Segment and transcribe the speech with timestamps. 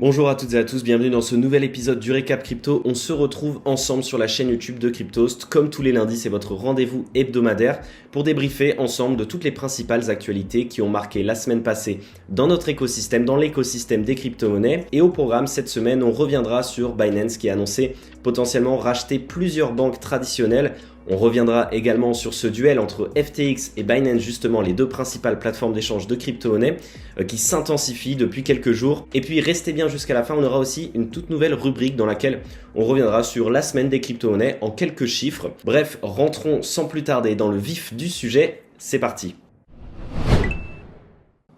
[0.00, 2.80] Bonjour à toutes et à tous, bienvenue dans ce nouvel épisode du Récap Crypto.
[2.86, 5.44] On se retrouve ensemble sur la chaîne YouTube de Cryptost.
[5.44, 10.08] Comme tous les lundis, c'est votre rendez-vous hebdomadaire pour débriefer ensemble de toutes les principales
[10.08, 12.00] actualités qui ont marqué la semaine passée
[12.30, 14.86] dans notre écosystème, dans l'écosystème des crypto-monnaies.
[14.90, 19.74] Et au programme, cette semaine, on reviendra sur Binance qui a annoncé potentiellement racheter plusieurs
[19.74, 20.76] banques traditionnelles
[21.08, 25.72] on reviendra également sur ce duel entre FTX et Binance, justement les deux principales plateformes
[25.72, 26.76] d'échange de crypto-monnaies,
[27.18, 29.06] euh, qui s'intensifient depuis quelques jours.
[29.14, 32.06] Et puis restez bien jusqu'à la fin, on aura aussi une toute nouvelle rubrique dans
[32.06, 32.42] laquelle
[32.74, 35.50] on reviendra sur la semaine des crypto-monnaies en quelques chiffres.
[35.64, 38.62] Bref, rentrons sans plus tarder dans le vif du sujet.
[38.78, 39.34] C'est parti.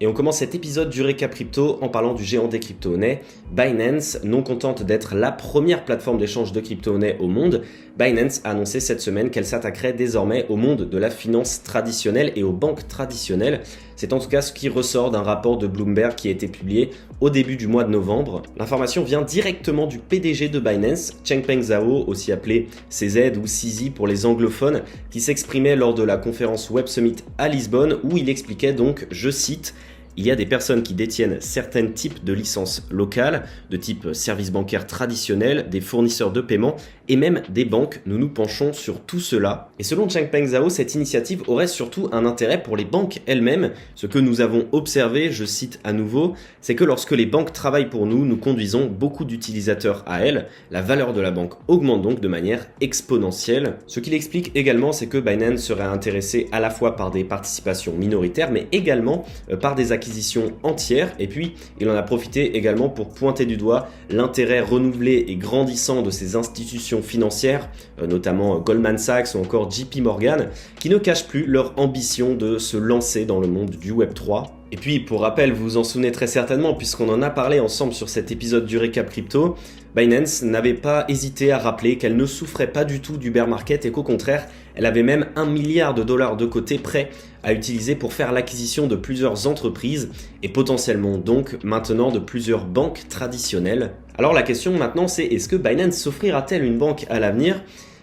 [0.03, 4.19] Et on commence cet épisode du Récap Crypto en parlant du géant des crypto-monnaies, Binance.
[4.25, 7.63] Non contente d'être la première plateforme d'échange de crypto-monnaies au monde,
[7.97, 12.43] Binance a annoncé cette semaine qu'elle s'attaquerait désormais au monde de la finance traditionnelle et
[12.43, 13.61] aux banques traditionnelles.
[13.97, 16.91] C'est en tout cas ce qui ressort d'un rapport de Bloomberg qui a été publié
[17.21, 18.43] au début du mois de novembre.
[18.59, 24.07] L'information vient directement du PDG de Binance, Chengpeng Zhao, aussi appelé CZ ou CZ pour
[24.07, 28.73] les anglophones, qui s'exprimait lors de la conférence Web Summit à Lisbonne où il expliquait
[28.73, 29.75] donc, je cite,
[30.17, 34.53] il y a des personnes qui détiennent certains types de licences locales, de type service
[34.53, 36.77] bancaire traditionnel, des fournisseurs de paiement
[37.09, 38.01] et même des banques.
[38.07, 39.71] Nous nous penchons sur tout cela.
[39.79, 43.73] Et selon Changpeng Zhao, cette initiative aurait surtout un intérêt pour les banques elles-mêmes.
[43.95, 47.91] Ce que nous avons observé, je cite à nouveau, c'est que lorsque les banques travaillent
[47.91, 50.47] pour nous, nous conduisons beaucoup d'utilisateurs à elles.
[50.71, 53.77] La valeur de la banque augmente donc de manière exponentielle.
[53.87, 57.95] Ce qu'il explique également, c'est que Binance serait intéressé à la fois par des participations
[57.95, 61.13] minoritaires, mais également euh, par des acquisitions entières.
[61.19, 66.03] Et puis, il en a profité également pour pointer du doigt l'intérêt renouvelé et grandissant
[66.03, 67.69] de ces institutions financières,
[68.01, 72.59] euh, notamment Goldman Sachs ou encore JP Morgan, qui ne cachent plus leur ambition de
[72.59, 74.49] se lancer dans le monde du Web3.
[74.73, 77.93] Et puis, pour rappel, vous vous en souvenez très certainement, puisqu'on en a parlé ensemble
[77.93, 79.57] sur cet épisode du récap crypto,
[79.95, 83.85] Binance n'avait pas hésité à rappeler qu'elle ne souffrait pas du tout du bear market
[83.85, 87.11] et qu'au contraire, elle avait même un milliard de dollars de côté prêt
[87.43, 90.11] à utiliser pour faire l'acquisition de plusieurs entreprises
[90.43, 93.93] et potentiellement donc maintenant de plusieurs banques traditionnelles.
[94.19, 97.63] Alors la question maintenant c'est est-ce que Binance s'offrira-t-elle une banque à l'avenir?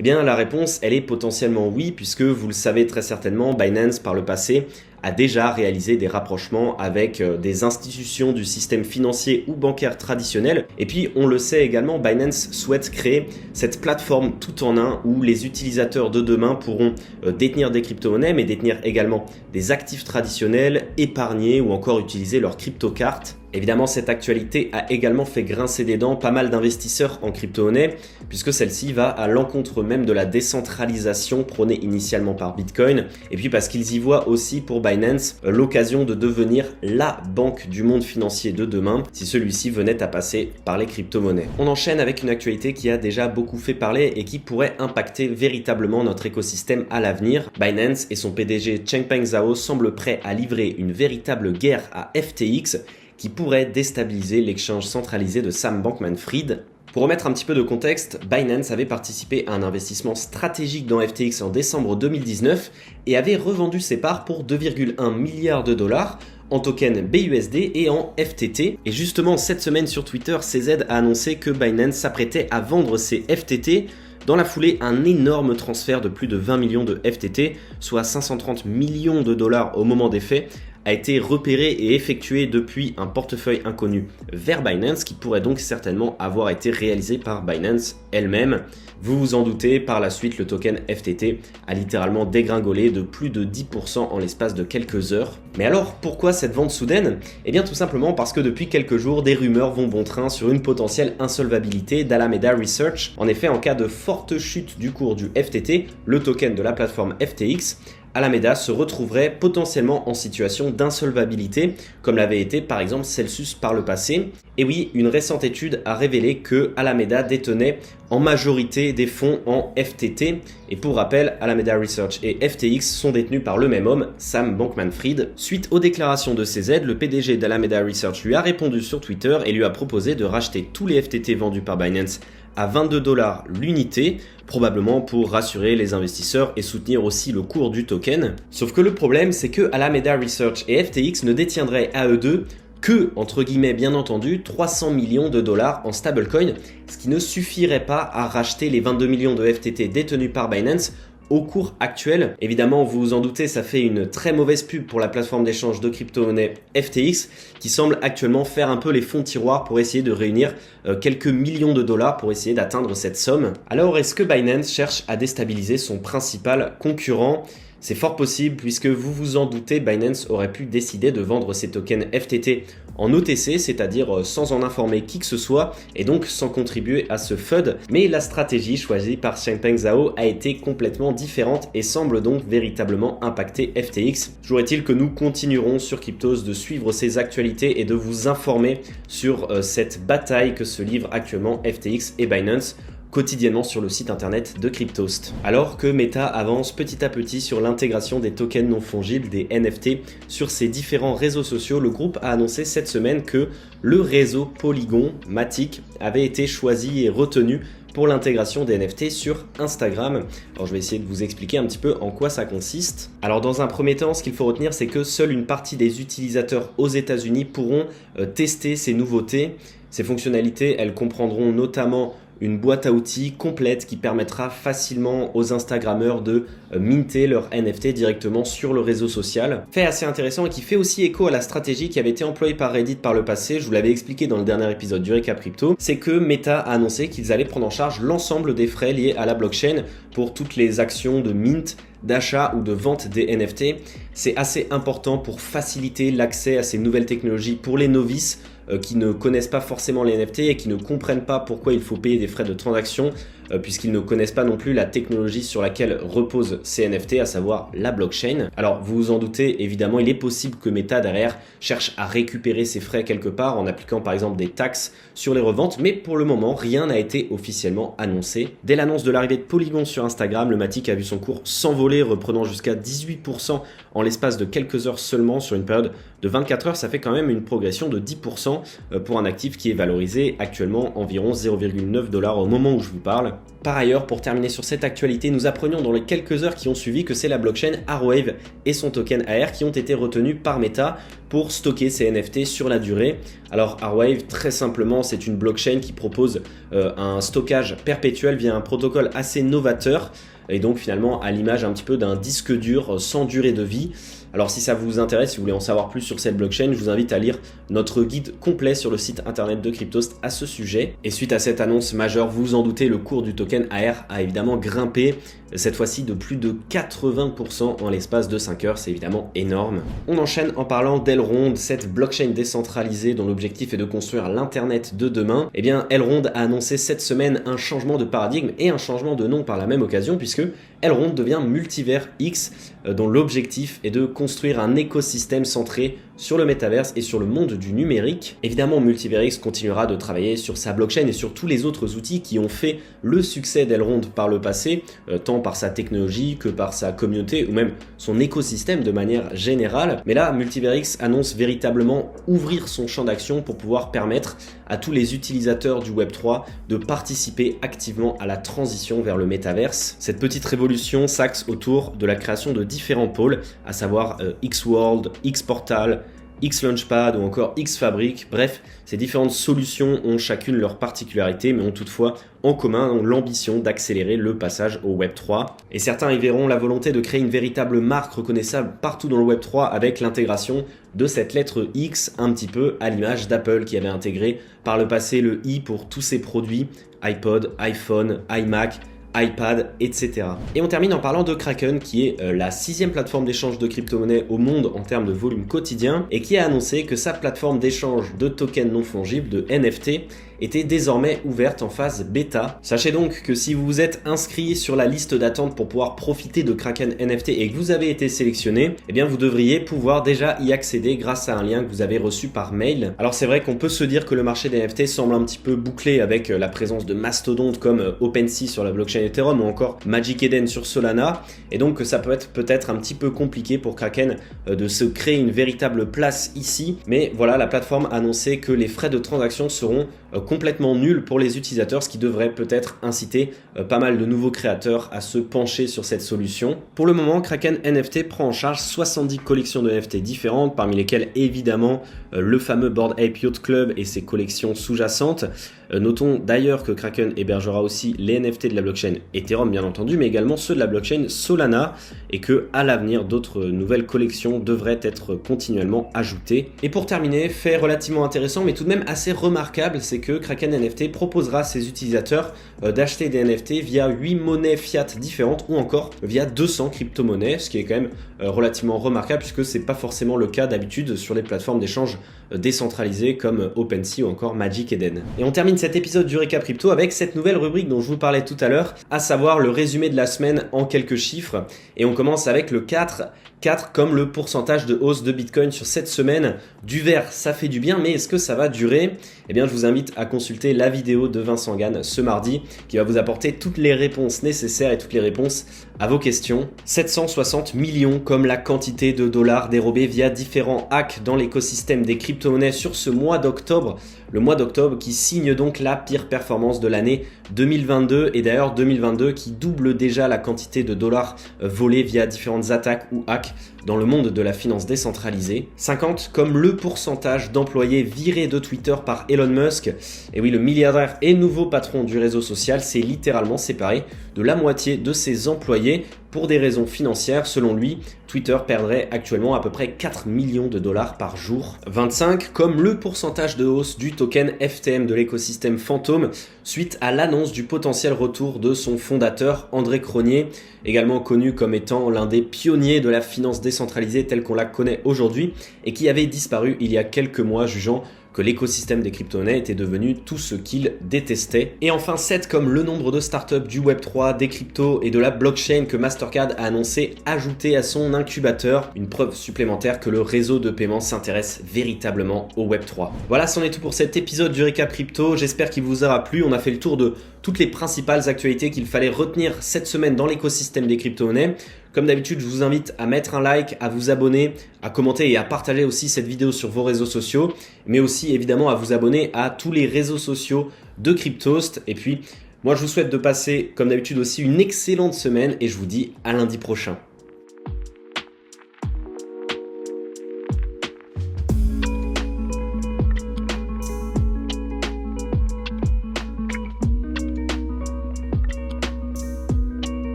[0.00, 3.98] Eh bien, la réponse, elle est potentiellement oui, puisque vous le savez très certainement, Binance,
[3.98, 4.66] par le passé,
[5.02, 10.66] a déjà réalisé des rapprochements avec euh, des institutions du système financier ou bancaire traditionnel.
[10.78, 15.20] Et puis, on le sait également, Binance souhaite créer cette plateforme tout en un où
[15.20, 16.94] les utilisateurs de demain pourront
[17.26, 22.56] euh, détenir des crypto-monnaies, mais détenir également des actifs traditionnels, épargner ou encore utiliser leurs
[22.56, 27.96] crypto-cartes Évidemment, cette actualité a également fait grincer des dents pas mal d'investisseurs en crypto-monnaie,
[28.28, 33.48] puisque celle-ci va à l'encontre même de la décentralisation prônée initialement par Bitcoin, et puis
[33.48, 38.52] parce qu'ils y voient aussi pour Binance l'occasion de devenir la banque du monde financier
[38.52, 41.48] de demain, si celui-ci venait à passer par les crypto-monnaies.
[41.58, 45.26] On enchaîne avec une actualité qui a déjà beaucoup fait parler et qui pourrait impacter
[45.26, 47.50] véritablement notre écosystème à l'avenir.
[47.58, 52.78] Binance et son PDG Chengpeng Zhao semblent prêts à livrer une véritable guerre à FTX,
[53.20, 56.62] qui pourrait déstabiliser l'exchange centralisé de Sam Bankman-Fried.
[56.94, 61.06] Pour remettre un petit peu de contexte, Binance avait participé à un investissement stratégique dans
[61.06, 62.72] FTX en décembre 2019
[63.06, 68.14] et avait revendu ses parts pour 2,1 milliards de dollars en token BUSD et en
[68.18, 68.78] FTT.
[68.86, 73.26] Et justement, cette semaine sur Twitter, CZ a annoncé que Binance s'apprêtait à vendre ses
[73.28, 73.88] FTT.
[74.26, 78.64] Dans la foulée, un énorme transfert de plus de 20 millions de FTT, soit 530
[78.64, 80.50] millions de dollars au moment des faits,
[80.84, 86.16] a été repéré et effectué depuis un portefeuille inconnu vers Binance qui pourrait donc certainement
[86.18, 88.62] avoir été réalisé par Binance elle-même.
[89.02, 93.30] Vous vous en doutez, par la suite le token FTT a littéralement dégringolé de plus
[93.30, 95.38] de 10% en l'espace de quelques heures.
[95.56, 97.18] Mais alors pourquoi cette vente soudaine?
[97.46, 100.50] Eh bien tout simplement parce que depuis quelques jours des rumeurs vont bon train sur
[100.50, 103.14] une potentielle insolvabilité d'Alameda Research.
[103.16, 106.72] En effet en cas de forte chute du cours du FTT, le token de la
[106.72, 107.78] plateforme FTX,
[108.14, 113.84] Alameda se retrouverait potentiellement en situation d'insolvabilité, comme l'avait été par exemple Celsius par le
[113.84, 114.32] passé.
[114.58, 117.78] Et oui, une récente étude a révélé que Alameda détenait
[118.10, 120.40] en majorité des fonds en FTT.
[120.68, 125.30] Et pour rappel, Alameda Research et FTX sont détenus par le même homme, Sam Bankman-Fried.
[125.36, 129.52] Suite aux déclarations de CZ, le PDG d'Alameda Research lui a répondu sur Twitter et
[129.52, 132.20] lui a proposé de racheter tous les FTT vendus par Binance
[132.56, 137.86] à 22 dollars l'unité, probablement pour rassurer les investisseurs et soutenir aussi le cours du
[137.86, 138.34] token.
[138.50, 142.46] Sauf que le problème, c'est que Alameda Research et FTX ne détiendraient à eux deux
[142.80, 146.54] que, entre guillemets bien entendu, 300 millions de dollars en stablecoin,
[146.86, 150.92] ce qui ne suffirait pas à racheter les 22 millions de FTT détenus par Binance
[151.30, 152.34] au cours actuel.
[152.40, 155.80] Évidemment, vous vous en doutez, ça fait une très mauvaise pub pour la plateforme d'échange
[155.80, 157.28] de crypto-monnaies FTX
[157.60, 160.54] qui semble actuellement faire un peu les fonds tiroirs pour essayer de réunir
[160.86, 163.52] euh, quelques millions de dollars pour essayer d'atteindre cette somme.
[163.70, 167.44] Alors, est-ce que Binance cherche à déstabiliser son principal concurrent?
[167.82, 171.70] C'est fort possible puisque vous vous en doutez, Binance aurait pu décider de vendre ses
[171.70, 172.64] tokens FTT
[173.00, 177.06] en OTC, c'est-à-dire euh, sans en informer qui que ce soit et donc sans contribuer
[177.08, 177.78] à ce FUD.
[177.90, 183.22] Mais la stratégie choisie par Changpeng Zhao a été complètement différente et semble donc véritablement
[183.24, 184.32] impacter FTX.
[184.42, 189.50] Jouerait-il que nous continuerons sur Cryptos de suivre ces actualités et de vous informer sur
[189.50, 192.76] euh, cette bataille que se livrent actuellement FTX et Binance
[193.10, 195.34] quotidiennement sur le site internet de Cryptost.
[195.44, 199.98] Alors que Meta avance petit à petit sur l'intégration des tokens non fongibles, des NFT,
[200.28, 203.48] sur ses différents réseaux sociaux, le groupe a annoncé cette semaine que
[203.82, 207.60] le réseau Polygon Matic avait été choisi et retenu
[207.94, 210.24] pour l'intégration des NFT sur Instagram.
[210.54, 213.10] Alors je vais essayer de vous expliquer un petit peu en quoi ça consiste.
[213.22, 216.00] Alors dans un premier temps, ce qu'il faut retenir, c'est que seule une partie des
[216.00, 217.86] utilisateurs aux États-Unis pourront
[218.18, 219.56] euh, tester ces nouveautés.
[219.90, 226.22] Ces fonctionnalités, elles comprendront notamment une boîte à outils complète qui permettra facilement aux Instagrammeurs
[226.22, 229.64] de euh, minter leur NFT directement sur le réseau social.
[229.70, 232.54] Fait assez intéressant et qui fait aussi écho à la stratégie qui avait été employée
[232.54, 235.40] par Reddit par le passé, je vous l'avais expliqué dans le dernier épisode du Recap
[235.40, 239.14] Crypto, c'est que Meta a annoncé qu'ils allaient prendre en charge l'ensemble des frais liés
[239.16, 239.84] à la blockchain
[240.14, 243.76] pour toutes les actions de mint d'achat ou de vente des NFT.
[244.14, 248.40] C'est assez important pour faciliter l'accès à ces nouvelles technologies pour les novices
[248.78, 251.96] qui ne connaissent pas forcément les NFT et qui ne comprennent pas pourquoi il faut
[251.96, 253.06] payer des frais de transaction.
[253.06, 256.86] euh, puisqu'ils ne connaissent pas non plus la technologie sur laquelle reposent ces
[257.18, 258.48] à savoir la blockchain.
[258.56, 262.64] Alors vous vous en doutez, évidemment, il est possible que Meta derrière cherche à récupérer
[262.64, 266.16] ces frais quelque part en appliquant par exemple des taxes sur les reventes, mais pour
[266.16, 268.56] le moment, rien n'a été officiellement annoncé.
[268.64, 272.02] Dès l'annonce de l'arrivée de Polygon sur Instagram, le Matic a vu son cours s'envoler,
[272.02, 273.60] reprenant jusqu'à 18%
[273.94, 275.92] en l'espace de quelques heures seulement sur une période
[276.22, 278.60] de 24 heures, ça fait quand même une progression de 10%
[278.92, 282.90] euh, pour un actif qui est valorisé actuellement environ 0,9 dollars au moment où je
[282.90, 283.34] vous parle.
[283.62, 286.74] Par ailleurs, pour terminer sur cette actualité, nous apprenions dans les quelques heures qui ont
[286.74, 288.34] suivi que c'est la blockchain Arwave
[288.64, 290.96] et son token AR qui ont été retenus par Meta
[291.28, 293.20] pour stocker ces NFT sur la durée.
[293.50, 296.40] Alors Arwave, très simplement, c'est une blockchain qui propose
[296.72, 300.10] euh, un stockage perpétuel via un protocole assez novateur
[300.48, 303.92] et donc finalement à l'image un petit peu d'un disque dur sans durée de vie.
[304.32, 306.78] Alors si ça vous intéresse, si vous voulez en savoir plus sur cette blockchain, je
[306.78, 307.38] vous invite à lire
[307.68, 310.94] notre guide complet sur le site internet de Cryptost à ce sujet.
[311.02, 314.22] Et suite à cette annonce majeure, vous en doutez, le cours du token AR a
[314.22, 315.16] évidemment grimpé,
[315.56, 319.82] cette fois-ci de plus de 80% en l'espace de 5 heures, c'est évidemment énorme.
[320.08, 325.08] On enchaîne en parlant d'Elrond, cette blockchain décentralisée dont l'objectif est de construire l'internet de
[325.08, 325.50] demain.
[325.54, 329.26] Eh bien, Elrond a annoncé cette semaine un changement de paradigme et un changement de
[329.26, 330.42] nom par la même occasion puisque
[330.82, 332.52] Elrond devient Multivers X,
[332.86, 337.24] euh, dont l'objectif est de construire un écosystème centré sur le métaverse et sur le
[337.24, 338.36] monde du numérique.
[338.42, 342.20] Évidemment, Multivers X continuera de travailler sur sa blockchain et sur tous les autres outils
[342.20, 346.50] qui ont fait le succès d'Elrond par le passé, euh, tant par sa technologie que
[346.50, 350.02] par sa communauté ou même son écosystème de manière générale.
[350.04, 354.36] Mais là, Multivers X annonce véritablement ouvrir son champ d'action pour pouvoir permettre
[354.68, 359.96] à tous les utilisateurs du Web3 de participer activement à la transition vers le métaverse.
[359.98, 365.10] Cette petite révolution s'axe autour de la création de différents pôles, à savoir euh, X-World,
[365.24, 366.04] X-Portal,
[366.42, 368.28] X-Launchpad ou encore X-Fabric.
[368.30, 374.16] Bref, ces différentes solutions ont chacune leur particularité, mais ont toutefois en commun l'ambition d'accélérer
[374.16, 375.56] le passage au Web 3.
[375.72, 379.24] Et certains y verront la volonté de créer une véritable marque reconnaissable partout dans le
[379.24, 380.64] Web 3 avec l'intégration
[380.94, 384.88] de cette lettre X, un petit peu à l'image d'Apple qui avait intégré par le
[384.88, 386.68] passé le i pour tous ses produits
[387.02, 388.80] iPod, iPhone, iMac,
[389.16, 390.28] iPad, etc.
[390.54, 393.66] Et on termine en parlant de Kraken, qui est euh, la sixième plateforme d'échange de
[393.66, 397.58] crypto-monnaies au monde en termes de volume quotidien, et qui a annoncé que sa plateforme
[397.58, 400.02] d'échange de tokens non fongibles, de NFT,
[400.40, 402.58] était désormais ouverte en phase bêta.
[402.62, 406.42] Sachez donc que si vous vous êtes inscrit sur la liste d'attente pour pouvoir profiter
[406.42, 410.38] de Kraken NFT et que vous avez été sélectionné, eh bien vous devriez pouvoir déjà
[410.40, 412.94] y accéder grâce à un lien que vous avez reçu par mail.
[412.98, 415.38] Alors c'est vrai qu'on peut se dire que le marché des NFT semble un petit
[415.38, 419.40] peu bouclé avec euh, la présence de mastodontes comme euh, OpenSea sur la blockchain Ethereum
[419.40, 422.94] ou encore Magic Eden sur Solana et donc que ça peut être peut-être un petit
[422.94, 424.16] peu compliqué pour Kraken
[424.48, 426.78] euh, de se créer une véritable place ici.
[426.86, 429.86] Mais voilà, la plateforme a annoncé que les frais de transaction seront
[430.18, 434.32] complètement nul pour les utilisateurs, ce qui devrait peut-être inciter euh, pas mal de nouveaux
[434.32, 436.58] créateurs à se pencher sur cette solution.
[436.74, 441.10] Pour le moment, Kraken NFT prend en charge 70 collections de NFT différentes, parmi lesquelles
[441.14, 445.26] évidemment euh, le fameux Board Ape Yacht Club et ses collections sous-jacentes.
[445.72, 450.08] Notons d'ailleurs que Kraken hébergera aussi les NFT de la blockchain Ethereum bien entendu, mais
[450.08, 451.76] également ceux de la blockchain Solana
[452.10, 456.50] et que à l'avenir d'autres nouvelles collections devraient être continuellement ajoutées.
[456.64, 460.52] Et pour terminer, fait relativement intéressant mais tout de même assez remarquable, c'est que Kraken
[460.52, 465.56] NFT proposera à ses utilisateurs euh, d'acheter des NFT via 8 monnaies fiat différentes ou
[465.56, 467.90] encore via 200 crypto-monnaies, ce qui est quand même
[468.20, 471.98] euh, relativement remarquable puisque c'est pas forcément le cas d'habitude sur les plateformes d'échange
[472.34, 475.02] décentralisées comme OpenSea ou encore Magic Eden.
[475.18, 477.98] Et on termine cet épisode du Récap Crypto avec cette nouvelle rubrique dont je vous
[477.98, 481.46] parlais tout à l'heure, à savoir le résumé de la semaine en quelques chiffres.
[481.76, 483.10] Et on commence avec le 4
[483.40, 486.36] 4 comme le pourcentage de hausse de Bitcoin sur cette semaine.
[486.62, 488.96] Du vert, ça fait du bien, mais est-ce que ça va durer?
[489.28, 492.76] Eh bien, je vous invite à consulter la vidéo de Vincent Gann ce mardi qui
[492.76, 495.46] va vous apporter toutes les réponses nécessaires et toutes les réponses
[495.78, 496.48] à vos questions.
[496.66, 502.52] 760 millions comme la quantité de dollars dérobés via différents hacks dans l'écosystème des crypto-monnaies
[502.52, 503.78] sur ce mois d'octobre.
[504.12, 509.12] Le mois d'octobre qui signe donc la pire performance de l'année 2022 et d'ailleurs 2022
[509.12, 513.32] qui double déjà la quantité de dollars euh, volés via différentes attaques ou hacks
[513.66, 515.48] dans le monde de la finance décentralisée.
[515.56, 519.72] 50 comme le pourcentage d'employés virés de Twitter par Elon Musk.
[520.12, 523.84] Et oui, le milliardaire et nouveau patron du réseau social s'est littéralement séparé
[524.16, 529.34] de la moitié de ses employés pour des raisons financières, selon lui, Twitter perdrait actuellement
[529.34, 531.56] à peu près 4 millions de dollars par jour.
[531.68, 536.10] 25, comme le pourcentage de hausse du token FTM de l'écosystème Fantôme
[536.42, 540.28] suite à l'annonce du potentiel retour de son fondateur André Cronier,
[540.64, 544.80] également connu comme étant l'un des pionniers de la finance décentralisée telle qu'on la connaît
[544.84, 545.34] aujourd'hui
[545.66, 549.54] et qui avait disparu il y a quelques mois jugeant que l'écosystème des crypto-monnaies était
[549.54, 551.54] devenu tout ce qu'il détestait.
[551.60, 555.10] Et enfin 7 comme le nombre de startups du Web3, des cryptos et de la
[555.10, 560.38] blockchain que Mastercard a annoncé ajouter à son incubateur, une preuve supplémentaire que le réseau
[560.38, 562.90] de paiement s'intéresse véritablement au Web3.
[563.08, 566.22] Voilà, c'en est tout pour cet épisode du récap crypto, j'espère qu'il vous aura plu,
[566.22, 569.94] on a fait le tour de toutes les principales actualités qu'il fallait retenir cette semaine
[569.94, 571.36] dans l'écosystème des crypto-monnaies.
[571.72, 575.16] Comme d'habitude, je vous invite à mettre un like, à vous abonner, à commenter et
[575.16, 577.32] à partager aussi cette vidéo sur vos réseaux sociaux,
[577.64, 581.62] mais aussi évidemment à vous abonner à tous les réseaux sociaux de Cryptost.
[581.68, 582.00] Et puis,
[582.42, 585.66] moi, je vous souhaite de passer, comme d'habitude aussi, une excellente semaine et je vous
[585.66, 586.76] dis à lundi prochain.